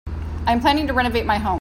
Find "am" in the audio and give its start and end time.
0.51-0.61